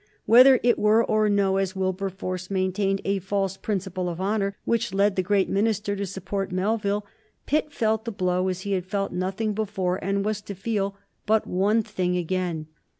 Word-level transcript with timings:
Whether 0.25 0.59
it 0.63 0.79
were 0.79 1.03
or 1.05 1.29
no, 1.29 1.57
as 1.57 1.75
Wilberforce 1.75 2.49
maintained, 2.49 3.01
a 3.05 3.19
"false 3.19 3.55
principle 3.55 4.09
of 4.09 4.19
honor" 4.19 4.57
which 4.65 4.95
led 4.95 5.15
the 5.15 5.21
great 5.21 5.47
minister 5.47 5.95
to 5.95 6.07
support 6.07 6.51
Melville, 6.51 7.05
Pitt 7.45 7.71
felt 7.71 8.05
the 8.05 8.11
blow 8.11 8.47
as 8.47 8.61
he 8.61 8.71
had 8.71 8.87
felt 8.87 9.11
nothing 9.11 9.53
before 9.53 10.03
and 10.03 10.25
was 10.25 10.41
to 10.41 10.55
feel 10.55 10.95
but 11.27 11.45
one 11.45 11.83
thing 11.83 12.17
again. 12.17 12.65